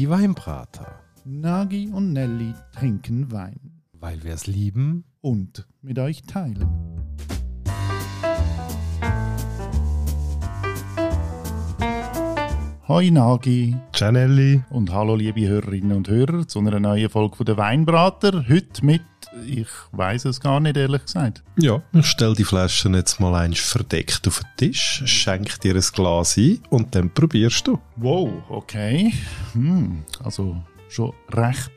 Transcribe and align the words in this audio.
Die 0.00 0.08
Weinbrater. 0.08 0.98
Nagi 1.26 1.90
und 1.92 2.14
Nelly 2.14 2.54
trinken 2.72 3.30
Wein. 3.32 3.82
Weil 3.92 4.24
wir 4.24 4.32
es 4.32 4.46
lieben. 4.46 5.04
Und 5.20 5.68
mit 5.82 5.98
euch 5.98 6.22
teilen. 6.22 6.66
Hoi 12.88 13.10
Nagi. 13.10 13.76
Gianelli. 13.92 14.62
Und 14.70 14.90
hallo 14.90 15.16
liebe 15.16 15.46
Hörerinnen 15.46 15.94
und 15.94 16.08
Hörer 16.08 16.48
zu 16.48 16.60
einer 16.60 16.80
neuen 16.80 17.10
Folge 17.10 17.36
von 17.36 17.44
der 17.44 17.58
Weinbrater. 17.58 18.48
Heute 18.48 18.82
mit, 18.82 19.02
ich 19.46 19.68
weiß 19.92 20.26
es 20.26 20.40
gar 20.40 20.60
nicht 20.60 20.76
ehrlich 20.76 21.04
gesagt. 21.04 21.42
Ja, 21.56 21.82
ich 21.92 22.06
stelle 22.06 22.34
die 22.34 22.44
Flaschen 22.44 22.94
jetzt 22.94 23.20
mal 23.20 23.34
eins 23.34 23.60
verdeckt 23.60 24.26
auf 24.26 24.40
den 24.40 24.68
Tisch, 24.68 25.02
schenk 25.04 25.60
dir 25.60 25.74
ein 25.74 25.84
Glas 25.92 26.36
ein 26.36 26.60
und 26.70 26.94
dann 26.94 27.12
probierst 27.12 27.66
du. 27.66 27.78
Wow, 27.96 28.30
okay. 28.48 29.12
Hm, 29.52 30.04
also 30.22 30.62
schon 30.88 31.12
recht 31.32 31.70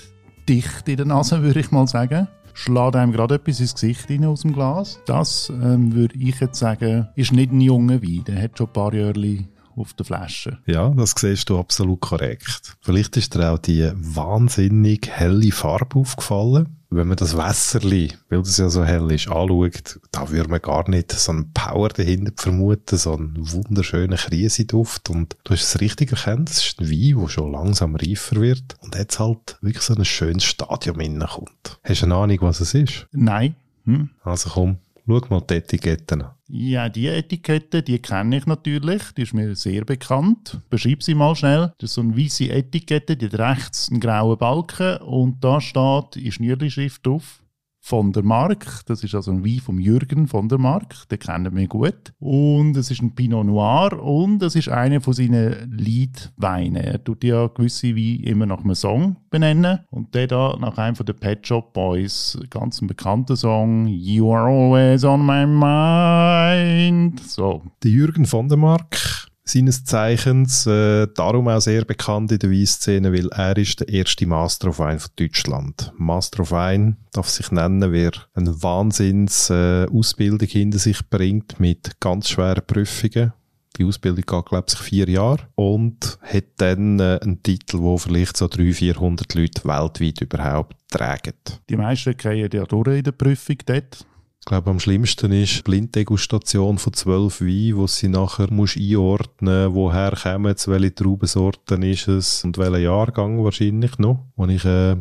dicht 0.47 0.87
in 0.87 0.97
der 0.97 1.05
Nase, 1.05 1.41
würde 1.43 1.59
ich 1.59 1.71
mal 1.71 1.87
sagen. 1.87 2.27
Schlägt 2.55 2.95
einem 2.95 3.11
gerade 3.11 3.35
etwas 3.35 3.59
ins 3.59 3.73
Gesicht 3.73 4.09
rein 4.09 4.25
aus 4.25 4.41
dem 4.41 4.53
Glas. 4.53 4.99
Das 5.07 5.49
ähm, 5.49 5.93
würde 5.93 6.15
ich 6.19 6.39
jetzt 6.39 6.59
sagen, 6.59 7.07
ist 7.15 7.31
nicht 7.31 7.51
ein 7.51 7.61
junger 7.61 8.03
Wein. 8.03 8.23
Der 8.27 8.39
hat 8.39 8.57
schon 8.57 8.67
ein 8.67 8.73
paar 8.73 8.93
Jahre 8.93 9.45
auf 9.75 9.93
der 9.93 10.05
Flasche. 10.05 10.59
Ja, 10.67 10.89
das 10.89 11.15
siehst 11.17 11.49
du 11.49 11.57
absolut 11.57 12.01
korrekt. 12.01 12.77
Vielleicht 12.81 13.17
ist 13.17 13.33
dir 13.33 13.51
auch 13.51 13.57
die 13.57 13.89
wahnsinnig 13.95 15.09
helle 15.09 15.51
Farbe 15.51 15.99
aufgefallen. 15.99 16.77
Wenn 16.95 17.07
man 17.07 17.17
das 17.17 17.35
Wässerli, 17.35 18.13
weil 18.29 18.39
es 18.39 18.57
ja 18.57 18.69
so 18.69 18.83
hell 18.83 19.11
ist, 19.11 19.27
anschaut, 19.27 19.99
da 20.11 20.29
würde 20.29 20.49
man 20.49 20.61
gar 20.61 20.87
nicht 20.89 21.11
so 21.11 21.31
einen 21.31 21.51
Power 21.53 21.89
dahinter 21.89 22.31
vermuten, 22.35 22.97
so 22.97 23.15
einen 23.15 23.51
wunderschönen 23.51 24.17
Kriseduft. 24.17 25.09
Und 25.09 25.35
du 25.43 25.53
hast 25.53 25.63
es 25.63 25.81
richtig 25.81 26.11
erkannt, 26.11 26.49
es 26.49 26.57
ist 26.57 26.79
ein 26.79 26.89
Wein, 26.89 27.19
der 27.19 27.29
schon 27.29 27.51
langsam 27.51 27.95
reifer 27.95 28.35
wird 28.37 28.75
und 28.81 28.95
jetzt 28.95 29.19
halt 29.19 29.57
wirklich 29.61 29.83
so 29.83 29.95
ein 29.95 30.05
schönes 30.05 30.43
Stadium 30.43 30.97
kommt. 30.97 31.79
Hast 31.83 32.01
du 32.01 32.05
eine 32.05 32.15
Ahnung, 32.15 32.37
was 32.41 32.59
es 32.59 32.73
ist? 32.73 33.07
Nein. 33.11 33.55
Hm? 33.85 34.09
Also 34.23 34.49
komm, 34.51 34.77
schau 35.07 35.21
mal 35.29 35.41
die 35.41 35.55
Etiketten 35.55 36.21
an. 36.21 36.31
Ja, 36.47 36.89
die 36.89 37.07
Etikette, 37.07 37.81
die 37.83 37.99
kenne 37.99 38.37
ich 38.37 38.45
natürlich. 38.45 39.11
Die 39.17 39.23
ist 39.23 39.33
mir 39.33 39.55
sehr 39.55 39.85
bekannt. 39.85 40.59
Beschreib 40.69 41.03
sie 41.03 41.15
mal 41.15 41.35
schnell. 41.35 41.73
Das 41.79 41.91
ist 41.91 41.95
so 41.95 42.01
eine 42.01 42.15
weiße 42.17 42.49
Etikette, 42.49 43.17
die 43.17 43.25
hat 43.25 43.39
rechts 43.39 43.89
einen 43.89 43.99
grauen 43.99 44.37
Balken 44.37 44.97
und 44.97 45.43
da 45.43 45.59
steht 45.59 46.15
in 46.15 46.31
Schnürli-Schrift 46.31 47.05
drauf 47.05 47.42
von 47.83 48.13
der 48.13 48.23
Mark. 48.23 48.85
Das 48.85 49.03
ist 49.03 49.13
also 49.13 49.31
ein 49.31 49.43
Wein 49.43 49.59
von 49.59 49.77
Jürgen 49.77 50.25
von 50.27 50.47
der 50.47 50.57
Mark. 50.57 51.07
Den 51.09 51.19
kennen 51.19 51.53
wir 51.53 51.67
gut. 51.67 52.13
Und 52.17 52.77
es 52.77 52.89
ist 52.89 53.01
ein 53.01 53.13
Pinot 53.13 53.45
Noir 53.45 54.01
und 54.01 54.41
es 54.41 54.55
ist 54.55 54.69
einer 54.69 55.01
von 55.01 55.13
seinen 55.13 55.69
Leadweinen. 55.69 56.77
Er 56.77 57.03
tut 57.03 57.25
ja 57.25 57.47
gewisse 57.47 57.93
Weine 57.93 58.23
immer 58.23 58.45
nach 58.45 58.63
einem 58.63 58.73
Song 58.73 59.17
benennen. 59.29 59.79
Und 59.91 60.15
der 60.15 60.27
da 60.27 60.55
nach 60.57 60.77
einem 60.77 60.95
von 60.95 61.05
den 61.05 61.17
Pet 61.17 61.45
Shop 61.45 61.73
Boys, 61.73 62.39
ganz 62.49 62.81
ein 62.81 62.87
bekannter 62.87 63.35
Song, 63.35 63.87
You 63.87 64.31
are 64.33 64.49
always 64.49 65.03
on 65.03 65.25
my 65.25 65.45
mind. 65.45 67.19
So. 67.19 67.63
Der 67.83 67.91
Jürgen 67.91 68.25
von 68.25 68.47
der 68.47 68.57
Mark 68.57 69.27
seines 69.45 69.83
Zeichens, 69.83 70.65
äh, 70.65 71.07
darum 71.15 71.47
auch 71.47 71.59
sehr 71.59 71.83
bekannt 71.85 72.31
in 72.31 72.39
der 72.39 72.51
Weinszene, 72.51 73.11
weil 73.11 73.27
er 73.29 73.57
ist 73.57 73.81
der 73.81 73.89
erste 73.89 74.25
Master 74.25 74.69
of 74.69 74.79
Wine 74.79 74.99
von 74.99 75.11
Deutschland. 75.17 75.91
Master 75.97 76.41
of 76.41 76.51
Wine 76.51 76.97
darf 77.11 77.29
sich 77.29 77.51
nennen, 77.51 77.91
wer 77.91 78.11
eine 78.33 78.63
Wahnsinns 78.63 79.49
äh, 79.49 79.85
Ausbildung 79.91 80.47
hinter 80.47 80.79
sich 80.79 81.07
bringt 81.09 81.59
mit 81.59 81.99
ganz 81.99 82.29
schweren 82.29 82.65
Prüfungen. 82.65 83.33
Die 83.77 83.85
Ausbildung 83.85 84.23
geht, 84.23 84.45
glaube 84.45 84.65
ich, 84.69 84.77
vier 84.77 85.09
Jahre 85.09 85.47
und 85.55 86.19
hat 86.21 86.45
dann 86.57 86.99
äh, 86.99 87.19
einen 87.21 87.41
Titel, 87.41 87.79
wo 87.79 87.97
vielleicht 87.97 88.37
so 88.37 88.47
300, 88.47 88.75
400 88.75 89.33
Leute 89.33 89.65
weltweit 89.65 90.21
überhaupt 90.21 90.75
tragen. 90.89 91.33
Die 91.69 91.75
meisten 91.75 92.15
gehen 92.15 92.49
ja 92.53 92.65
durch 92.65 92.97
in 92.97 93.03
der 93.03 93.11
Prüfung 93.13 93.57
dort. 93.65 94.05
Ich 94.43 94.47
glaube, 94.47 94.71
am 94.71 94.79
schlimmsten 94.81 95.31
ist 95.31 95.59
die 95.59 95.61
Blinddegustation 95.61 96.77
von 96.77 96.91
zwölf 96.91 97.39
Weinen, 97.39 97.77
wo 97.77 97.87
sie 97.87 98.09
nachher 98.09 98.51
musst 98.51 98.75
einordnen 98.75 99.73
woher 99.73 100.11
kommen 100.21 100.53
sie, 100.57 100.69
welche 100.69 100.93
Traubensorten 100.93 101.81
ist 101.81 102.09
es 102.09 102.43
und 102.43 102.57
welcher 102.57 102.79
Jahrgang 102.79 103.41
wahrscheinlich 103.41 103.97
noch. 103.99 104.19
Und 104.35 104.49
ich 104.49 104.65
äh, 104.65 104.97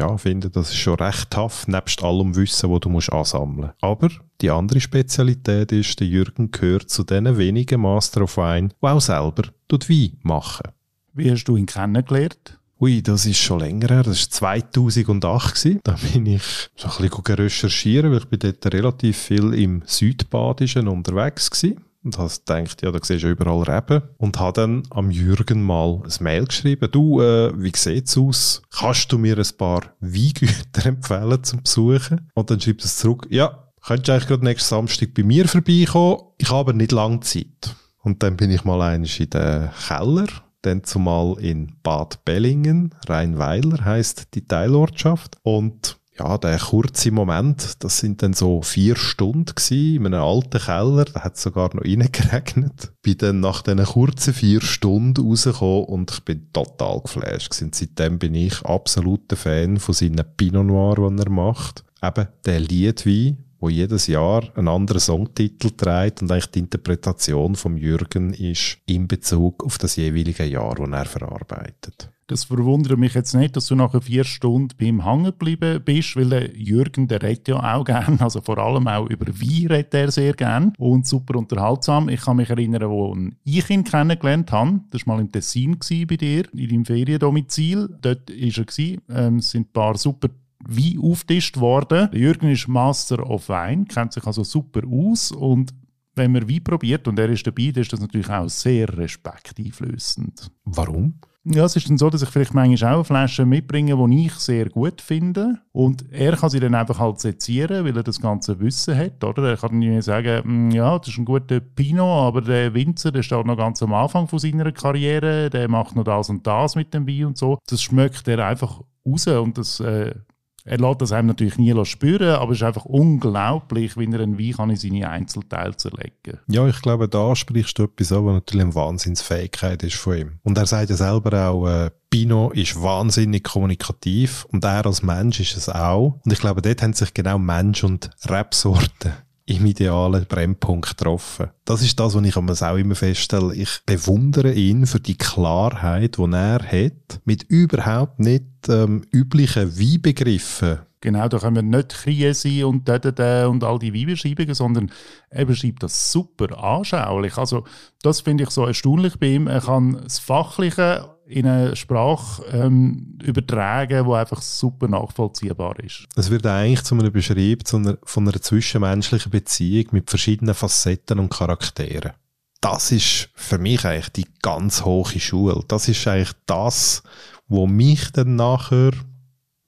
ja, 0.00 0.16
finde, 0.16 0.50
das 0.50 0.70
ist 0.70 0.78
schon 0.78 0.96
recht 0.96 1.30
tough, 1.30 1.68
nebst 1.68 2.02
allem 2.02 2.34
Wissen, 2.34 2.70
wo 2.70 2.80
du 2.80 2.88
musst 2.88 3.12
ansammeln 3.12 3.70
Aber 3.80 4.08
die 4.40 4.50
andere 4.50 4.80
Spezialität 4.80 5.70
ist, 5.70 6.00
der 6.00 6.08
Jürgen 6.08 6.50
gehört 6.50 6.90
zu 6.90 7.04
den 7.04 7.38
wenigen 7.38 7.82
Master 7.82 8.22
of 8.22 8.36
Wine, 8.36 8.70
die 8.70 8.86
auch 8.88 9.00
selber 9.00 9.44
Wein 9.70 10.18
machen. 10.22 10.72
Wie 11.12 11.30
hast 11.30 11.44
du 11.44 11.56
ihn 11.56 11.66
kennengelernt? 11.66 12.58
Ui, 12.82 13.00
das 13.00 13.26
ist 13.26 13.36
schon 13.36 13.60
länger 13.60 13.90
her. 13.90 14.02
Das 14.02 14.42
war 14.42 14.58
2008. 14.58 15.54
Gewesen. 15.54 15.80
Da 15.84 15.96
bin 16.12 16.26
ich 16.26 16.42
so 16.74 16.88
ein 16.88 17.08
bisschen 17.08 17.36
recherchieren, 17.36 18.10
weil 18.10 18.18
ich 18.18 18.26
bin 18.26 18.40
dort 18.40 18.74
relativ 18.74 19.18
viel 19.18 19.54
im 19.54 19.84
Südbadischen 19.86 20.88
unterwegs 20.88 21.48
war. 21.62 21.70
Und 22.02 22.18
habe 22.18 22.32
gedacht, 22.44 22.82
ja, 22.82 22.90
da 22.90 22.98
siehst 23.00 23.22
du 23.22 23.30
überall 23.30 23.62
Reben. 23.62 24.02
Und 24.16 24.40
habe 24.40 24.60
dann 24.60 24.82
am 24.90 25.12
Jürgen 25.12 25.62
mal 25.62 26.02
ein 26.02 26.24
Mail 26.24 26.44
geschrieben. 26.46 26.88
Du, 26.90 27.20
äh, 27.20 27.52
wie 27.54 27.70
sieht's 27.72 28.18
aus? 28.18 28.62
Kannst 28.72 29.12
du 29.12 29.18
mir 29.18 29.38
ein 29.38 29.56
paar 29.56 29.82
Weingüter 30.00 30.84
empfehlen 30.84 31.44
zum 31.44 31.62
Besuchen? 31.62 32.32
Und 32.34 32.50
dann 32.50 32.60
schreibt 32.60 32.84
es 32.84 32.96
zurück, 32.96 33.28
ja, 33.30 33.68
könntest 33.80 34.08
du 34.08 34.12
eigentlich 34.12 34.26
gerade 34.26 34.44
nächsten 34.44 34.68
Samstag 34.70 35.14
bei 35.14 35.22
mir 35.22 35.46
vorbeikommen? 35.46 36.18
Ich 36.36 36.48
habe 36.48 36.58
aber 36.58 36.72
nicht 36.72 36.90
lange 36.90 37.20
Zeit. 37.20 37.76
Und 38.02 38.24
dann 38.24 38.36
bin 38.36 38.50
ich 38.50 38.64
mal 38.64 38.82
eines 38.82 39.20
in 39.20 39.30
den 39.30 39.70
Keller 39.86 40.26
dann 40.62 40.84
zumal 40.84 41.38
in 41.40 41.74
Bad 41.82 42.24
Bellingen, 42.24 42.94
Rheinweiler 43.06 43.84
heißt 43.84 44.34
die 44.34 44.46
Teilortschaft. 44.46 45.38
Und 45.42 45.98
ja, 46.18 46.36
der 46.36 46.58
kurze 46.58 47.10
Moment, 47.10 47.82
das 47.82 47.98
sind 47.98 48.22
dann 48.22 48.34
so 48.34 48.60
vier 48.62 48.96
Stunden 48.96 49.46
gewesen, 49.46 49.96
in 49.96 50.06
einem 50.06 50.22
alten 50.22 50.60
Keller, 50.60 51.04
da 51.06 51.24
hat 51.24 51.36
es 51.36 51.42
sogar 51.42 51.74
noch 51.74 51.84
reingeregnet. 51.84 52.92
Bin 53.02 53.18
dann 53.18 53.40
nach 53.40 53.62
diesen 53.62 53.84
kurzen 53.84 54.34
vier 54.34 54.60
Stunden 54.60 55.26
rausgekommen 55.26 55.84
und 55.86 56.10
ich 56.10 56.20
bin 56.20 56.52
total 56.52 57.00
geflasht 57.00 57.50
gewesen. 57.50 57.72
Seitdem 57.72 58.18
bin 58.18 58.34
ich 58.34 58.62
absoluter 58.62 59.36
Fan 59.36 59.78
von 59.78 59.94
seinen 59.94 60.24
Pinot 60.36 60.66
Noir, 60.66 61.10
die 61.10 61.22
er 61.22 61.30
macht. 61.30 61.84
Eben 62.02 62.28
der 62.44 62.60
Liedwein, 62.60 63.38
wo 63.62 63.68
jedes 63.68 64.08
Jahr 64.08 64.42
einen 64.56 64.68
anderen 64.68 65.00
Songtitel 65.00 65.70
trägt 65.70 66.20
und 66.20 66.30
eigentlich 66.32 66.50
die 66.50 66.58
Interpretation 66.58 67.54
von 67.54 67.76
Jürgen 67.76 68.34
ist 68.34 68.78
in 68.86 69.06
Bezug 69.06 69.64
auf 69.64 69.78
das 69.78 69.94
jeweilige 69.96 70.44
Jahr, 70.44 70.74
das 70.74 70.90
er 70.90 71.04
verarbeitet. 71.04 72.10
Das 72.26 72.44
verwundert 72.44 72.98
mich 72.98 73.14
jetzt 73.14 73.34
nicht, 73.34 73.56
dass 73.56 73.66
du 73.66 73.74
nach 73.74 74.02
vier 74.02 74.24
Stunden 74.24 74.74
beim 74.80 75.04
Hängen 75.04 75.26
geblieben 75.26 75.82
bist, 75.84 76.16
weil 76.16 76.30
der 76.30 76.56
Jürgen, 76.56 77.06
der 77.06 77.22
redet 77.22 77.48
ja 77.48 77.74
auch 77.74 77.84
gern, 77.84 78.18
also 78.20 78.40
vor 78.40 78.58
allem 78.58 78.88
auch 78.88 79.08
über 79.08 79.26
Wein 79.26 79.66
redet 79.68 79.94
er 79.94 80.10
sehr 80.10 80.32
gern 80.32 80.72
und 80.78 81.06
super 81.06 81.38
unterhaltsam. 81.38 82.08
Ich 82.08 82.22
kann 82.22 82.38
mich 82.38 82.50
erinnern, 82.50 82.88
wo 82.88 83.16
ich 83.44 83.68
ihn 83.70 83.84
kennengelernt 83.84 84.50
habe, 84.50 84.80
das 84.90 85.06
war 85.06 85.16
mal 85.16 85.20
im 85.20 85.30
Tessin 85.30 85.78
bei 86.08 86.16
dir, 86.16 86.44
in 86.54 86.68
deinem 86.68 86.84
Feriendomizil. 86.84 87.88
Dort 88.00 88.30
war 88.30 88.78
er, 88.78 89.26
ähm, 89.26 89.36
es 89.36 89.50
sind 89.50 89.68
ein 89.68 89.72
paar 89.72 89.96
super 89.98 90.28
Wein 90.68 90.98
auftischt 91.02 91.58
worden. 91.58 92.08
Jürgen 92.12 92.50
ist 92.50 92.68
Master 92.68 93.28
of 93.28 93.48
Wein, 93.48 93.86
kennt 93.86 94.12
sich 94.12 94.26
also 94.26 94.44
super 94.44 94.82
aus 94.86 95.32
und 95.32 95.72
wenn 96.14 96.32
man 96.32 96.48
Wein 96.48 96.62
probiert 96.62 97.08
und 97.08 97.18
er 97.18 97.30
ist 97.30 97.46
dabei, 97.46 97.70
dann 97.72 97.82
ist 97.82 97.92
das 97.92 98.00
natürlich 98.00 98.28
auch 98.28 98.48
sehr 98.48 98.88
respekteinflößend. 98.96 100.50
Warum? 100.64 101.14
Ja, 101.44 101.64
es 101.64 101.74
ist 101.74 101.90
dann 101.90 101.98
so, 101.98 102.08
dass 102.08 102.22
ich 102.22 102.28
vielleicht 102.28 102.54
manchmal 102.54 102.92
auch 102.92 102.98
eine 102.98 103.04
Flasche 103.04 103.44
mitbringe, 103.44 103.96
die 103.96 104.26
ich 104.26 104.34
sehr 104.34 104.68
gut 104.68 105.00
finde. 105.00 105.58
Und 105.72 106.04
er 106.12 106.36
kann 106.36 106.50
sie 106.50 106.60
dann 106.60 106.76
einfach 106.76 107.00
halt 107.00 107.18
sezieren, 107.18 107.84
weil 107.84 107.96
er 107.96 108.04
das 108.04 108.20
ganze 108.20 108.60
Wissen 108.60 108.96
hat, 108.96 109.24
oder? 109.24 109.50
Er 109.50 109.56
kann 109.56 109.76
mir 109.76 110.02
sagen, 110.02 110.44
hm, 110.44 110.70
ja, 110.70 110.96
das 110.96 111.08
ist 111.08 111.18
ein 111.18 111.24
guter 111.24 111.58
Pinot, 111.58 112.28
aber 112.28 112.42
der 112.42 112.72
Winzer, 112.74 113.10
der 113.10 113.24
steht 113.24 113.44
noch 113.44 113.56
ganz 113.56 113.82
am 113.82 113.92
Anfang 113.92 114.28
von 114.28 114.38
seiner 114.38 114.70
Karriere, 114.70 115.50
der 115.50 115.68
macht 115.68 115.96
noch 115.96 116.04
das 116.04 116.30
und 116.30 116.46
das 116.46 116.76
mit 116.76 116.94
dem 116.94 117.08
Wein 117.08 117.24
und 117.24 117.38
so. 117.38 117.58
Das 117.66 117.82
schmeckt 117.82 118.28
er 118.28 118.46
einfach 118.46 118.80
raus 119.04 119.26
und 119.26 119.58
das 119.58 119.80
äh, 119.80 120.14
er 120.64 120.78
lässt 120.78 121.00
das 121.00 121.12
einem 121.12 121.28
natürlich 121.28 121.58
nie 121.58 121.84
spüren, 121.84 122.36
aber 122.36 122.52
es 122.52 122.58
ist 122.58 122.64
einfach 122.64 122.84
unglaublich, 122.84 123.96
wie 123.96 124.06
er 124.06 124.20
einen 124.20 124.38
Wein 124.38 124.52
kann 124.52 124.70
in 124.70 124.76
seine 124.76 125.08
Einzelteile 125.08 125.76
zerlegen 125.76 126.12
kann. 126.22 126.40
Ja, 126.48 126.66
ich 126.66 126.80
glaube, 126.82 127.08
da 127.08 127.34
sprichst 127.34 127.78
du 127.78 127.84
etwas 127.84 128.12
an, 128.12 128.26
was 128.26 128.34
natürlich 128.34 128.64
eine 128.64 128.74
Wahnsinnsfähigkeit 128.74 129.82
ist 129.82 129.96
von 129.96 130.16
ihm. 130.16 130.38
Und 130.42 130.58
er 130.58 130.66
sagt 130.66 130.90
ja 130.90 130.96
selber 130.96 131.48
auch, 131.48 131.66
äh, 131.66 131.90
Pino 132.10 132.50
ist 132.50 132.80
wahnsinnig 132.80 133.42
kommunikativ 133.42 134.44
und 134.50 134.64
er 134.64 134.84
als 134.84 135.02
Mensch 135.02 135.40
ist 135.40 135.56
es 135.56 135.68
auch. 135.68 136.20
Und 136.24 136.32
ich 136.32 136.40
glaube, 136.40 136.62
dort 136.62 136.82
haben 136.82 136.92
sich 136.92 137.14
genau 137.14 137.38
Mensch 137.38 137.82
und 137.84 138.10
Rebsorten 138.28 139.12
im 139.46 139.66
idealen 139.66 140.26
Brennpunkt 140.26 140.96
getroffen. 140.96 141.50
Das 141.64 141.82
ist 141.82 141.98
das, 141.98 142.14
was 142.14 142.24
ich 142.24 142.36
auch 142.36 142.76
immer 142.76 142.94
feststelle. 142.94 143.54
Ich 143.54 143.80
bewundere 143.86 144.52
ihn 144.52 144.86
für 144.86 145.00
die 145.00 145.16
Klarheit, 145.16 146.18
die 146.18 146.32
er 146.32 146.60
hat, 146.60 147.20
mit 147.24 147.44
überhaupt 147.44 148.20
nicht 148.20 148.44
ähm, 148.68 149.02
üblichen 149.12 149.78
Weihbegriffen. 149.78 150.78
Genau, 151.02 151.26
da 151.26 151.38
können 151.38 151.56
wir 151.56 151.62
nicht 151.62 151.88
Krise 151.88 152.64
und 152.64 152.88
da, 152.88 152.96
da, 152.96 153.10
da 153.10 153.48
und 153.48 153.64
all 153.64 153.80
die 153.80 153.92
Weihbeschreibungen, 153.92 154.54
sondern 154.54 154.92
er 155.30 155.44
beschreibt 155.44 155.82
das 155.82 156.12
super 156.12 156.62
anschaulich. 156.62 157.36
Also 157.36 157.64
das 158.02 158.20
finde 158.20 158.44
ich 158.44 158.50
so 158.50 158.64
erstaunlich 158.64 159.18
bei 159.18 159.26
ihm. 159.26 159.48
Er 159.48 159.60
kann 159.60 159.98
das 160.00 160.20
Fachliche 160.20 161.08
in 161.32 161.46
eine 161.46 161.74
Sprache 161.76 162.44
ähm, 162.52 163.18
übertragen, 163.22 164.06
die 164.06 164.12
einfach 164.12 164.42
super 164.42 164.88
nachvollziehbar 164.88 165.78
ist. 165.80 166.06
Es 166.14 166.30
wird 166.30 166.46
eigentlich 166.46 166.82
zu 166.82 166.94
einem 166.94 167.12
Beschrieb 167.12 167.66
zu 167.66 167.78
einer, 167.78 167.98
von 168.04 168.28
einer 168.28 168.40
zwischenmenschlichen 168.40 169.30
Beziehung 169.30 169.86
mit 169.92 170.10
verschiedenen 170.10 170.54
Facetten 170.54 171.18
und 171.18 171.30
Charakteren. 171.30 172.12
Das 172.60 172.92
ist 172.92 173.30
für 173.34 173.58
mich 173.58 173.84
eigentlich 173.84 174.10
die 174.10 174.26
ganz 174.40 174.84
hohe 174.84 175.18
Schule. 175.18 175.64
Das 175.66 175.88
ist 175.88 176.06
eigentlich 176.06 176.32
das, 176.46 177.02
was 177.48 177.68
mich 177.68 178.12
dann 178.12 178.36
nachher 178.36 178.92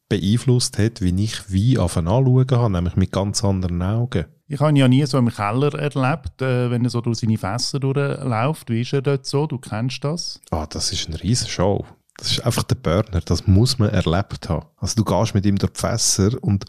beeinflusst 0.09 0.79
hat, 0.79 1.01
wie 1.01 1.25
ich 1.25 1.51
wie 1.51 1.79
anschauen 1.79 2.47
habe, 2.51 2.73
nämlich 2.73 2.97
mit 2.97 3.11
ganz 3.11 3.43
anderen 3.43 3.83
Augen. 3.83 4.27
Ich 4.47 4.61
habe 4.61 4.71
ihn 4.71 4.77
ja 4.77 4.89
nie 4.89 5.05
so 5.07 5.17
im 5.17 5.31
Keller 5.31 5.75
erlebt, 5.75 6.43
äh, 6.43 6.71
wenn 6.71 6.85
er 6.85 6.91
so 6.91 7.01
durch 7.01 7.19
seine 7.19 7.39
Fässer 7.39 7.81
durchläuft. 7.81 8.69
Wie 8.69 8.83
ist 8.83 8.93
er 8.93 9.01
dort 9.01 9.25
so? 9.25 9.47
Du 9.47 9.59
kennst 9.59 10.05
das? 10.05 10.39
Ah, 10.51 10.67
das 10.67 10.93
ist 10.93 11.09
eine 11.09 11.23
riesen 11.23 11.49
Show. 11.49 11.87
Das 12.19 12.31
ist 12.31 12.45
einfach 12.45 12.63
der 12.65 12.75
Burner. 12.75 13.23
Das 13.25 13.47
muss 13.47 13.79
man 13.79 13.89
erlebt 13.89 14.51
haben. 14.51 14.67
Also 14.77 14.97
du 14.97 15.05
gehst 15.05 15.35
mit 15.35 15.47
ihm 15.47 15.57
durch 15.57 15.73
die 15.73 15.81
Fässer 15.81 16.33
und 16.43 16.67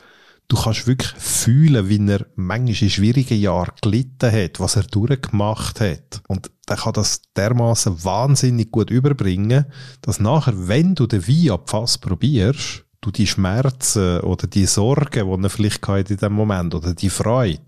du 0.47 0.55
kannst 0.55 0.87
wirklich 0.87 1.11
fühlen, 1.17 1.89
wie 1.89 1.99
er 2.09 2.25
manchmal 2.35 2.81
in 2.81 2.89
schwierigen 2.89 3.39
Jahren 3.39 3.75
gelitten 3.81 4.31
hat, 4.31 4.61
was 4.61 4.77
er 4.77 4.83
durchgemacht 4.83 5.81
hat. 5.81 6.21
Und 6.29 6.49
er 6.67 6.77
kann 6.77 6.93
das 6.93 7.23
dermaßen 7.35 8.05
wahnsinnig 8.05 8.71
gut 8.71 8.89
überbringen, 8.89 9.65
dass 10.01 10.21
nachher, 10.21 10.69
wenn 10.69 10.95
du 10.95 11.07
den 11.07 11.27
Wein 11.27 11.51
ab 11.51 11.69
Fass 11.69 11.97
probierst, 11.97 12.84
du 13.05 13.11
die 13.11 13.27
Schmerzen 13.27 14.19
oder 14.21 14.47
die 14.47 14.65
Sorgen, 14.65 15.31
die 15.31 15.43
er 15.43 15.49
vielleicht 15.49 15.87
in 15.87 16.03
diesem 16.03 16.33
Moment 16.33 16.73
oder 16.73 16.93
die 16.93 17.09
Freude, 17.09 17.61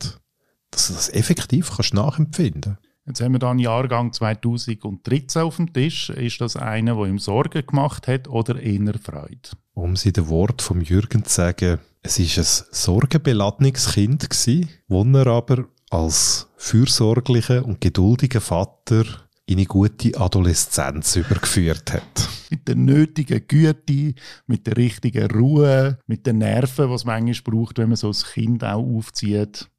dass 0.71 0.87
du 0.87 0.93
das 0.93 1.09
effektiv 1.09 1.71
kannst 1.75 1.93
nachempfinden 1.93 2.77
Jetzt 3.07 3.21
haben 3.21 3.31
wir 3.31 3.39
da 3.39 3.51
einen 3.51 3.59
Jahrgang 3.59 4.11
2013 4.11 5.41
auf 5.41 5.55
dem 5.55 5.71
Tisch. 5.71 6.09
Ist 6.09 6.41
das 6.41 6.57
einer, 6.57 6.95
der 6.95 7.05
ihm 7.05 7.19
Sorgen 7.19 7.65
gemacht 7.65 8.05
hat 8.05 8.27
oder 8.27 8.61
eher 8.61 8.99
Freude? 9.01 9.49
Um 9.73 9.95
sie 9.95 10.11
den 10.11 10.27
Wort 10.27 10.61
vom 10.61 10.81
Jürgen 10.81 11.23
zu 11.23 11.33
sagen, 11.33 11.79
es 12.01 12.19
ist 12.19 12.37
ein 12.37 12.65
sorgenbeladenes 12.71 13.93
Kind 13.93 14.29
gsi, 14.29 14.67
wo 14.89 15.05
er 15.05 15.27
aber 15.27 15.69
als 15.89 16.49
fürsorglicher 16.57 17.65
und 17.65 17.79
geduldiger 17.79 18.41
Vater 18.41 19.05
in 19.45 19.59
eine 19.59 19.67
gute 19.67 20.19
Adoleszenz 20.19 21.15
übergeführt 21.15 21.93
hat. 21.93 22.29
Mit 22.49 22.67
der 22.67 22.75
nötigen 22.75 23.45
Güte, 23.47 24.13
mit 24.45 24.67
der 24.67 24.77
richtigen 24.77 25.29
Ruhe, 25.31 25.99
mit 26.07 26.25
den 26.25 26.39
Nerven, 26.39 26.89
was 26.89 27.05
man 27.05 27.23
manchmal 27.23 27.53
braucht, 27.53 27.77
wenn 27.77 27.89
man 27.89 27.97
so 27.97 28.09
ein 28.09 28.33
Kind 28.33 28.63
auch 28.63 28.83
aufzieht. 28.83 29.69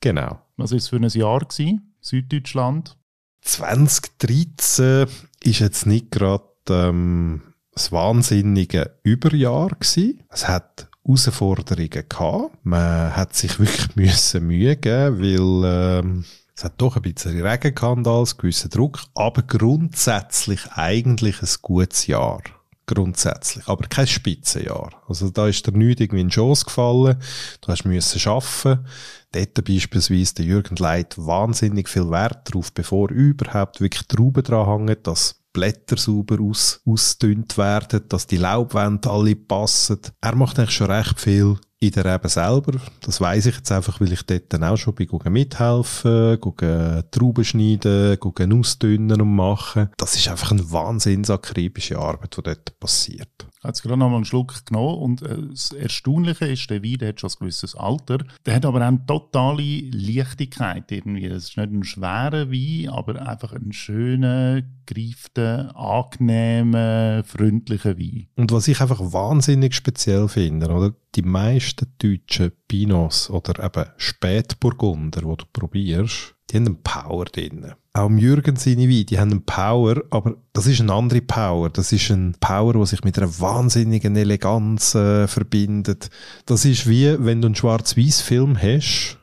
Genau. 0.00 0.40
Was 0.56 0.70
war 0.70 0.78
es 0.78 0.88
für 0.88 0.96
ein 0.96 1.08
Jahr 1.08 1.40
gewesen? 1.40 1.94
Süddeutschland? 2.00 2.96
2013 3.42 5.06
ist 5.42 5.58
jetzt 5.58 5.86
nicht 5.86 6.10
gerade 6.10 6.44
ähm, 6.68 7.42
das 7.72 7.90
wahnsinnige 7.92 8.98
Überjahr 9.02 9.70
gewesen. 9.70 10.22
Es 10.28 10.48
hat 10.48 10.88
Herausforderungen 11.04 12.08
gehabt. 12.08 12.56
Man 12.64 13.16
hat 13.16 13.34
sich 13.34 13.58
wirklich 13.58 13.96
müssen 13.96 14.46
Mühe 14.46 14.76
geben, 14.76 15.20
weil 15.20 16.00
ähm, 16.00 16.24
es 16.54 16.64
hat 16.64 16.74
doch 16.78 16.96
ein 16.96 17.02
bisschen 17.02 17.40
Regen 17.40 17.74
gehabt 17.74 18.38
gewissen 18.38 18.70
Druck, 18.70 19.00
aber 19.14 19.42
grundsätzlich 19.42 20.60
eigentlich 20.72 21.40
ein 21.42 21.48
gutes 21.62 22.06
Jahr. 22.06 22.42
Grundsätzlich. 22.86 23.66
Aber 23.68 23.86
kein 23.86 24.06
Spitzenjahr. 24.06 24.90
Also 25.06 25.30
da 25.30 25.46
ist 25.46 25.66
dir 25.66 25.72
nichts 25.72 26.00
irgendwie 26.00 26.20
in 26.20 26.26
den 26.26 26.32
Schoss 26.32 26.64
gefallen. 26.64 27.16
Du 27.60 27.68
hast 27.68 27.84
müssen 27.84 28.28
arbeiten. 28.28 28.86
Dort 29.30 29.64
beispielsweise 29.64 30.34
der 30.34 30.44
Jürgen 30.44 30.76
Leit 30.76 31.16
wahnsinnig 31.16 31.88
viel 31.88 32.10
Wert 32.10 32.50
darauf, 32.50 32.72
bevor 32.72 33.10
überhaupt 33.10 33.80
wirklich 33.80 34.06
Trauben 34.08 34.42
dran 34.42 34.66
hängen, 34.66 34.96
dass 35.04 35.36
Blätter 35.52 35.96
sauber 35.96 36.38
aus, 36.40 36.80
ausdünnt 36.84 37.56
werden, 37.56 38.02
dass 38.08 38.26
die 38.26 38.36
Laubwände 38.36 39.10
alle 39.10 39.36
passen. 39.36 40.00
Er 40.20 40.34
macht 40.34 40.58
eigentlich 40.58 40.76
schon 40.76 40.90
recht 40.90 41.20
viel 41.20 41.58
in 41.82 41.90
der 41.90 42.04
Rebe 42.04 42.28
selber. 42.28 42.78
Das 43.00 43.20
weiß 43.20 43.46
ich 43.46 43.56
jetzt 43.56 43.72
einfach, 43.72 44.00
weil 44.00 44.12
ich 44.12 44.22
dort 44.22 44.52
dann 44.52 44.62
auch 44.62 44.76
schon 44.76 44.94
bin, 44.94 45.08
mithelfen, 45.30 46.40
gucken, 46.40 47.02
Trauben 47.10 47.44
schneiden, 47.44 48.18
gucken, 48.20 48.58
ausdünnen 48.58 49.20
und 49.20 49.34
machen. 49.34 49.90
Das 49.96 50.14
ist 50.14 50.28
einfach 50.28 50.52
eine 50.52 50.70
wahnsinns 50.70 51.28
akribische 51.28 51.98
Arbeit, 51.98 52.36
die 52.36 52.42
dort 52.42 52.78
passiert. 52.78 53.46
Habe 53.62 53.68
jetzt 53.68 53.82
gerade 53.82 53.96
noch 53.96 54.08
mal 54.10 54.16
einen 54.16 54.24
Schluck 54.24 54.66
genommen 54.66 54.98
und 54.98 55.22
äh, 55.22 55.36
das 55.50 55.70
Erstaunliche 55.70 56.46
ist, 56.46 56.68
der 56.68 56.82
Wein 56.82 56.98
der 56.98 57.10
hat 57.10 57.20
schon 57.20 57.30
ein 57.30 57.38
gewisses 57.38 57.76
Alter, 57.76 58.18
der 58.44 58.56
hat 58.56 58.64
aber 58.64 58.80
auch 58.80 58.86
eine 58.86 59.06
totale 59.06 59.82
Leichtigkeit 59.92 60.90
irgendwie. 60.90 61.28
Das 61.28 61.44
ist 61.44 61.56
nicht 61.56 61.70
ein 61.70 61.84
schwerer 61.84 62.50
Wein, 62.50 62.88
aber 62.88 63.24
einfach 63.24 63.52
ein 63.52 63.72
schöner, 63.72 64.62
greiften, 64.86 65.70
angenehmen, 65.70 67.22
freundlichen 67.22 67.98
Wein. 67.98 68.26
Und 68.34 68.50
was 68.50 68.66
ich 68.66 68.80
einfach 68.80 69.00
wahnsinnig 69.00 69.74
speziell 69.74 70.26
finde, 70.26 70.68
oder? 70.68 70.94
Die 71.14 71.22
meisten 71.22 71.86
deutschen 71.98 72.52
Pinots 72.66 73.30
oder 73.30 73.62
eben 73.62 73.90
Spätburgunder, 73.96 75.20
die 75.20 75.36
du 75.36 75.44
probierst, 75.52 76.34
die 76.50 76.56
haben 76.56 76.66
einen 76.66 76.82
Power 76.82 77.26
drin. 77.26 77.74
Auch 77.94 78.10
Jürgen 78.10 78.56
seine 78.56 78.88
Weine, 78.88 79.04
die 79.04 79.18
haben 79.18 79.32
einen 79.32 79.44
Power, 79.44 80.02
aber 80.10 80.36
das 80.54 80.66
ist 80.66 80.80
eine 80.80 80.94
andere 80.94 81.20
Power. 81.20 81.68
Das 81.68 81.92
ist 81.92 82.10
ein 82.10 82.34
Power, 82.40 82.72
der 82.72 82.86
sich 82.86 83.04
mit 83.04 83.18
einer 83.18 83.38
wahnsinnigen 83.38 84.16
Eleganz 84.16 84.94
äh, 84.94 85.26
verbindet. 85.28 86.08
Das 86.46 86.64
ist 86.64 86.88
wie, 86.88 87.22
wenn 87.22 87.42
du 87.42 87.46
einen 87.46 87.54
Schwarz-Weiß-Film 87.54 88.56
hast 88.56 89.18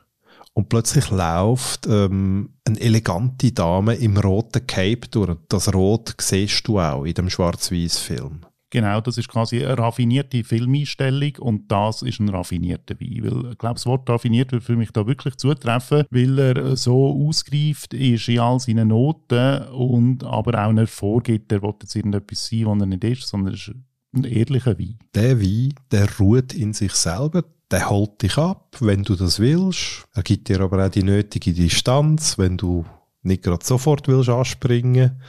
und 0.54 0.68
plötzlich 0.68 1.10
läuft 1.10 1.88
ähm, 1.88 2.50
eine 2.64 2.80
elegante 2.80 3.50
Dame 3.50 3.94
im 3.94 4.16
roten 4.16 4.64
Cape 4.64 5.08
durch. 5.10 5.36
Das 5.48 5.74
Rot 5.74 6.14
siehst 6.20 6.68
du 6.68 6.78
auch 6.78 7.04
in 7.04 7.14
dem 7.14 7.28
Schwarz-Weiß-Film. 7.28 8.42
Genau, 8.70 9.00
das 9.00 9.18
ist 9.18 9.28
quasi 9.28 9.64
eine 9.64 9.76
raffinierte 9.76 10.44
Filmeinstellung 10.44 11.32
und 11.40 11.70
das 11.70 12.02
ist 12.02 12.20
ein 12.20 12.28
raffinierter 12.28 12.94
Wein. 13.00 13.24
Weil, 13.24 13.52
ich 13.52 13.58
glaube, 13.58 13.74
das 13.74 13.86
Wort 13.86 14.08
raffiniert 14.08 14.52
wird 14.52 14.62
für 14.62 14.76
mich 14.76 14.92
da 14.92 15.06
wirklich 15.06 15.36
zutreffen, 15.36 16.04
weil 16.10 16.38
er 16.38 16.76
so 16.76 17.26
ausgereift 17.26 17.94
ist 17.94 18.28
in 18.28 18.38
all 18.38 18.60
seinen 18.60 18.88
Noten 18.88 19.62
und 19.68 20.22
aber 20.22 20.64
auch 20.64 20.72
nicht 20.72 20.90
vorgibt, 20.90 21.50
er 21.50 21.62
will 21.62 21.74
jetzt 21.82 21.96
irgendetwas 21.96 22.46
sein, 22.46 22.66
was 22.66 22.80
er 22.80 22.86
nicht 22.86 23.04
ist, 23.04 23.28
sondern 23.28 23.54
es 23.54 23.68
ist 23.68 23.76
ein 24.14 24.24
ehrlicher 24.24 24.78
Wein. 24.78 24.98
Der 25.14 25.40
Wein, 25.40 25.74
der 25.90 26.08
ruht 26.18 26.54
in 26.54 26.72
sich 26.72 26.92
selber, 26.92 27.44
der 27.72 27.90
holt 27.90 28.22
dich 28.22 28.38
ab, 28.38 28.76
wenn 28.80 29.02
du 29.02 29.16
das 29.16 29.40
willst. 29.40 30.06
Er 30.14 30.22
gibt 30.22 30.48
dir 30.48 30.60
aber 30.60 30.86
auch 30.86 30.90
die 30.90 31.02
nötige 31.02 31.52
Distanz, 31.52 32.38
wenn 32.38 32.56
du 32.56 32.84
nicht 33.22 33.42
gerade 33.42 33.64
sofort 33.64 34.06
willst 34.06 34.28
anspringen 34.28 35.20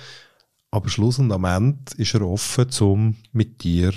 aber 0.72 0.90
Schluss 0.90 1.20
und 1.20 1.32
am 1.32 1.46
Ende 1.46 1.80
ist 1.98 2.14
er 2.14 2.22
offen, 2.22 2.68
um 2.80 3.16
mit 3.32 3.64
dir 3.64 3.94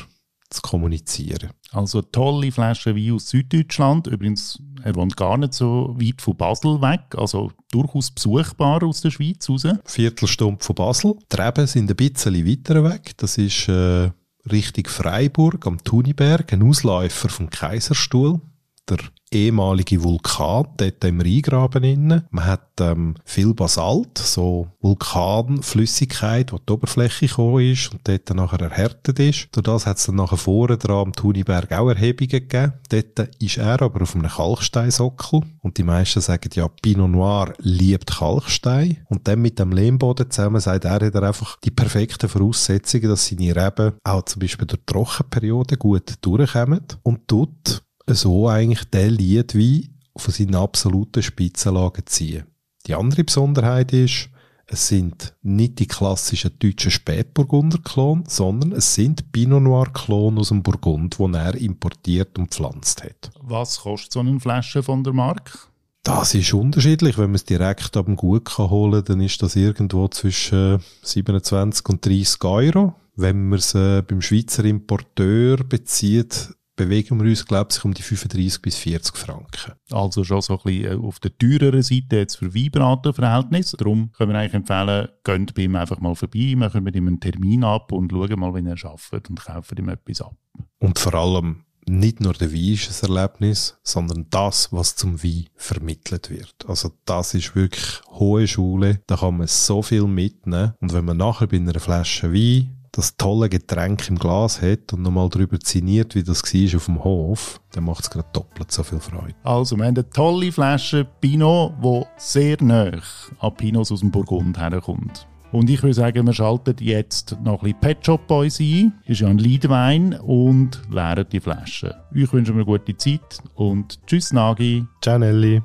zu 0.50 0.60
kommunizieren. 0.60 1.50
Also 1.72 2.02
tolle 2.02 2.52
Flaschen 2.52 2.94
Wein 2.94 3.12
aus 3.12 3.28
Süddeutschland. 3.30 4.06
Übrigens, 4.06 4.60
er 4.82 4.94
wohnt 4.94 5.16
gar 5.16 5.36
nicht 5.36 5.54
so 5.54 5.96
weit 5.98 6.20
von 6.20 6.36
Basel 6.36 6.80
weg, 6.80 7.00
also 7.16 7.50
durchaus 7.72 8.10
besuchbar 8.10 8.82
aus 8.84 9.00
der 9.00 9.10
Schweiz 9.10 9.48
raus. 9.48 9.66
Viertelstunde 9.84 10.62
von 10.64 10.74
Basel. 10.74 11.14
Die 11.32 11.36
Reben 11.36 11.66
sind 11.66 11.90
ein 11.90 11.96
bisschen 11.96 12.46
weiter 12.46 12.84
weg. 12.84 13.12
Das 13.16 13.38
ist 13.38 13.68
äh, 13.68 14.10
Richtung 14.50 14.86
Freiburg 14.86 15.66
am 15.66 15.82
Thuniberg, 15.82 16.52
ein 16.52 16.62
Ausläufer 16.62 17.28
vom 17.28 17.50
Kaiserstuhl. 17.50 18.40
Der 18.88 18.98
ehemalige 19.34 20.02
Vulkan, 20.02 20.66
dort 20.76 21.04
im 21.04 21.20
Rheingraben 21.20 21.84
innen. 21.84 22.22
Man 22.30 22.46
hat 22.46 22.80
ähm, 22.80 23.14
viel 23.24 23.52
Basalt, 23.54 24.16
so 24.18 24.68
Vulkanflüssigkeit, 24.80 26.52
die 26.52 26.56
die 26.68 26.72
Oberfläche 26.72 27.26
gekommen 27.26 27.72
ist 27.72 27.92
und 27.92 28.06
dort 28.06 28.30
dann 28.30 28.36
nachher 28.38 28.60
erhärtet 28.60 29.18
ist. 29.18 29.48
Durch 29.52 29.64
das 29.64 29.86
hat 29.86 29.98
es 29.98 30.06
dann 30.06 30.16
nachher 30.16 30.36
vorne 30.36 30.78
dran 30.78 31.06
am 31.06 31.12
Thuniberg 31.12 31.72
auch 31.72 31.88
Erhebungen 31.88 32.30
gegeben. 32.30 32.74
Dort 32.88 33.42
ist 33.42 33.58
er 33.58 33.82
aber 33.82 34.02
auf 34.02 34.14
einem 34.14 34.28
Kalksteinsockel 34.28 35.42
und 35.62 35.78
die 35.78 35.82
meisten 35.82 36.20
sagen 36.20 36.50
ja, 36.54 36.68
Pinot 36.68 37.10
Noir 37.10 37.54
liebt 37.58 38.18
Kalkstein 38.18 38.98
und 39.08 39.26
dann 39.26 39.42
mit 39.42 39.58
dem 39.58 39.72
Lehmboden 39.72 40.30
zusammen 40.30 40.60
sagt 40.60 40.84
er, 40.84 40.92
hat 40.92 41.02
er 41.02 41.22
einfach 41.22 41.58
die 41.60 41.70
perfekten 41.70 42.28
Voraussetzungen, 42.28 43.08
dass 43.08 43.26
seine 43.26 43.56
Reben 43.56 43.94
auch 44.04 44.22
zum 44.22 44.40
Beispiel 44.40 44.66
durch 44.66 44.82
Trockenperioden 44.86 45.78
gut 45.78 46.14
durchkommen 46.20 46.80
und 47.02 47.26
tut 47.26 47.82
so 48.08 48.48
eigentlich 48.48 48.84
der 48.90 49.10
Lied 49.10 49.54
wie 49.54 49.90
von 50.16 50.32
seinen 50.32 50.54
absoluten 50.54 51.22
Spitzenlagen 51.22 52.06
ziehen. 52.06 52.44
Die 52.86 52.94
andere 52.94 53.24
Besonderheit 53.24 53.92
ist, 53.92 54.28
es 54.66 54.88
sind 54.88 55.34
nicht 55.42 55.78
die 55.78 55.86
klassischen 55.86 56.58
deutschen 56.58 56.90
Spätburgunder-Klon, 56.90 58.24
sondern 58.26 58.72
es 58.72 58.94
sind 58.94 59.30
Pinot 59.30 59.62
Noir-Klon 59.62 60.38
aus 60.38 60.48
dem 60.48 60.62
Burgund, 60.62 61.18
die 61.18 61.34
er 61.34 61.54
importiert 61.54 62.38
und 62.38 62.50
pflanzt 62.50 63.04
hat. 63.04 63.30
Was 63.42 63.80
kostet 63.80 64.12
so 64.12 64.20
eine 64.20 64.40
Flasche 64.40 64.82
von 64.82 65.04
der 65.04 65.12
Marke? 65.12 65.58
Das 66.02 66.34
ist 66.34 66.52
unterschiedlich. 66.52 67.16
Wenn 67.16 67.30
man 67.30 67.36
es 67.36 67.44
direkt 67.44 67.96
ab 67.96 68.06
dem 68.06 68.16
Gut 68.16 68.44
kann 68.44 68.70
holen 68.70 69.04
kann, 69.04 69.04
dann 69.04 69.20
ist 69.20 69.42
das 69.42 69.56
irgendwo 69.56 70.08
zwischen 70.08 70.80
27 71.02 71.86
und 71.88 72.04
30 72.04 72.44
Euro. 72.44 72.94
Wenn 73.16 73.48
man 73.48 73.58
es 73.58 73.74
äh, 73.74 74.02
beim 74.02 74.20
Schweizer 74.20 74.64
Importeur 74.64 75.58
bezieht, 75.58 76.54
bewegen 76.76 77.20
wir 77.20 77.28
uns, 77.28 77.46
glaube 77.46 77.68
ich, 77.72 77.84
um 77.84 77.94
die 77.94 78.02
35 78.02 78.62
bis 78.62 78.76
40 78.76 79.16
Franken. 79.16 79.72
Also 79.90 80.24
schon 80.24 80.40
so 80.40 80.54
ein 80.54 80.60
bisschen 80.64 80.92
äh, 80.92 81.06
auf 81.06 81.20
der 81.20 81.36
teureren 81.36 81.82
Seite 81.82 82.16
jetzt 82.16 82.36
für 82.36 82.54
Weinbratenverhältnis. 82.54 83.72
Darum 83.72 84.10
können 84.12 84.32
wir 84.32 84.38
eigentlich 84.38 84.54
empfehlen, 84.54 85.08
geht 85.24 85.54
bei 85.54 85.62
ihm 85.62 85.76
einfach 85.76 86.00
mal 86.00 86.14
vorbei, 86.14 86.54
machen 86.56 86.84
mit 86.84 86.96
ihm 86.96 87.06
einen 87.06 87.20
Termin 87.20 87.64
ab 87.64 87.92
und 87.92 88.10
schauen 88.10 88.38
mal, 88.38 88.54
wie 88.54 88.68
er 88.68 88.84
arbeitet 88.84 89.30
und 89.30 89.40
kaufen 89.40 89.78
ihm 89.78 89.88
etwas 89.88 90.20
ab. 90.20 90.36
Und 90.78 90.98
vor 90.98 91.14
allem 91.14 91.64
nicht 91.86 92.20
nur 92.20 92.32
der 92.32 92.52
Wein 92.52 92.74
ist 92.74 93.04
ein 93.04 93.10
Erlebnis, 93.10 93.76
sondern 93.82 94.26
das, 94.30 94.72
was 94.72 94.96
zum 94.96 95.22
Wein 95.22 95.46
vermittelt 95.54 96.30
wird. 96.30 96.54
Also 96.66 96.92
das 97.04 97.34
ist 97.34 97.54
wirklich 97.54 98.00
hohe 98.08 98.46
Schule. 98.48 99.00
Da 99.06 99.16
kann 99.16 99.36
man 99.36 99.46
so 99.46 99.82
viel 99.82 100.06
mitnehmen. 100.06 100.74
Und 100.80 100.92
wenn 100.92 101.04
man 101.04 101.18
nachher 101.18 101.46
bei 101.46 101.56
einer 101.56 101.78
Flasche 101.78 102.32
Wein 102.32 102.83
das 102.94 103.16
tolle 103.16 103.48
Getränk 103.48 104.08
im 104.08 104.18
Glas 104.18 104.62
hat 104.62 104.92
und 104.92 105.02
nochmal 105.02 105.28
darüber 105.28 105.58
ziniert, 105.58 106.14
wie 106.14 106.22
das 106.22 106.42
war 106.42 106.76
auf 106.76 106.86
dem 106.86 107.02
Hof, 107.02 107.60
dann 107.72 107.84
macht 107.84 108.04
es 108.04 108.10
gerade 108.10 108.28
doppelt 108.32 108.70
so 108.70 108.82
viel 108.82 109.00
Freude. 109.00 109.34
Also, 109.42 109.76
wir 109.76 109.84
haben 109.84 109.96
eine 109.96 110.08
tolle 110.08 110.52
Flasche 110.52 111.04
Pinot, 111.20 111.74
die 111.82 112.02
sehr 112.16 112.56
nah 112.62 112.92
an 113.40 113.54
Pinots 113.56 113.90
aus 113.90 114.00
dem 114.00 114.10
Burgund 114.10 114.58
herkommt. 114.58 115.26
Und 115.50 115.70
ich 115.70 115.82
würde 115.82 115.94
sagen, 115.94 116.26
wir 116.26 116.32
schalten 116.32 116.74
jetzt 116.80 117.36
noch 117.44 117.62
ein 117.62 117.72
bisschen 117.74 117.80
Pet 117.80 118.04
Shop 118.04 118.26
Boys 118.26 118.58
ein. 118.58 118.92
Ist 119.06 119.20
ja 119.20 119.28
ein 119.28 119.38
Leadwein 119.38 120.14
und 120.14 120.82
leeren 120.90 121.26
die 121.30 121.38
Flasche. 121.38 121.94
Ich 122.12 122.32
wünsche 122.32 122.52
mir 122.52 122.62
eine 122.62 122.78
gute 122.78 122.96
Zeit 122.96 123.38
und 123.54 124.04
tschüss 124.06 124.32
Nagi. 124.32 124.84
Ciao 125.00 125.18
Nelly. 125.18 125.62